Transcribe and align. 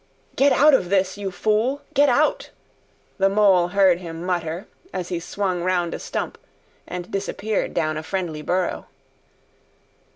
"Get 0.35 0.51
out 0.51 0.73
of 0.73 0.89
this, 0.89 1.15
you 1.19 1.29
fool, 1.29 1.83
get 1.93 2.09
out!" 2.09 2.49
the 3.19 3.29
Mole 3.29 3.67
heard 3.67 3.99
him 3.99 4.25
mutter 4.25 4.65
as 4.91 5.09
he 5.09 5.19
swung 5.19 5.61
round 5.61 5.93
a 5.93 5.99
stump 5.99 6.39
and 6.87 7.11
disappeared 7.11 7.75
down 7.75 7.97
a 7.97 8.01
friendly 8.01 8.41
burrow. 8.41 8.87